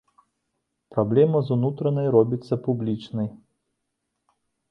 [0.95, 3.27] Праблема з унутранай робіцца публічнай.